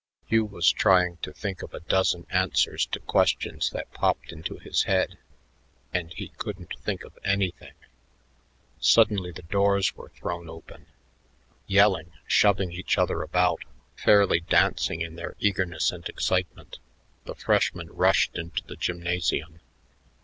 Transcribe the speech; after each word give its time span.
Hugh 0.25 0.45
was 0.45 0.71
trying 0.71 1.17
to 1.17 1.31
think 1.31 1.61
of 1.61 1.75
a 1.75 1.79
dozen 1.79 2.25
answers 2.31 2.87
to 2.87 2.99
questions 2.99 3.69
that 3.69 3.93
popped 3.93 4.31
into 4.31 4.57
his 4.57 4.81
head, 4.85 5.15
and 5.93 6.11
he 6.13 6.29
couldn't 6.29 6.73
think 6.79 7.03
of 7.03 7.19
anything. 7.23 7.75
Suddenly 8.79 9.29
the 9.31 9.43
doors 9.43 9.95
were 9.95 10.09
thrown 10.09 10.49
open. 10.49 10.87
Yelling, 11.67 12.13
shoving 12.25 12.71
each 12.71 12.97
other 12.97 13.21
about, 13.21 13.61
fairly 13.95 14.39
dancing 14.39 15.01
in 15.01 15.17
their 15.17 15.35
eagerness 15.37 15.91
and 15.91 16.09
excitement, 16.09 16.79
the 17.25 17.35
freshmen 17.35 17.89
rushed 17.91 18.35
into 18.35 18.63
the 18.63 18.77
gymnasium. 18.77 19.59